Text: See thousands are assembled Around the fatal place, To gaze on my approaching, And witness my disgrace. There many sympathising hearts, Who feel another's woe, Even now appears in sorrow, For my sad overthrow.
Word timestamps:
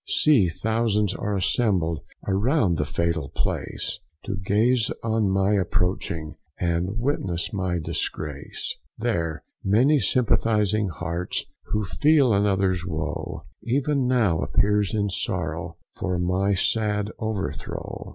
See 0.07 0.49
thousands 0.49 1.13
are 1.13 1.35
assembled 1.35 1.99
Around 2.27 2.79
the 2.79 2.85
fatal 2.85 3.29
place, 3.29 3.99
To 4.23 4.35
gaze 4.35 4.89
on 5.03 5.29
my 5.29 5.53
approaching, 5.53 6.37
And 6.59 6.97
witness 6.97 7.53
my 7.53 7.77
disgrace. 7.77 8.75
There 8.97 9.43
many 9.63 9.99
sympathising 9.99 10.87
hearts, 10.89 11.45
Who 11.65 11.83
feel 11.85 12.33
another's 12.33 12.83
woe, 12.83 13.43
Even 13.61 14.07
now 14.07 14.39
appears 14.39 14.91
in 14.95 15.11
sorrow, 15.11 15.77
For 15.93 16.17
my 16.17 16.55
sad 16.55 17.11
overthrow. 17.19 18.09